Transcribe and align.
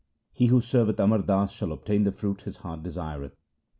He 0.31 0.47
who 0.47 0.61
serveth 0.61 0.99
Amar 0.99 1.19
Das 1.19 1.51
shall 1.51 1.71
obtain 1.71 2.05
the 2.05 2.11
fruit 2.11 2.41
his 2.41 2.57
heart 2.57 2.81
desireth. 2.81 3.37